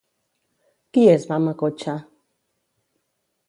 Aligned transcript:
Qui 0.97 1.03
és 1.11 1.27
Mama 1.33 1.55
Cocha? 1.61 1.97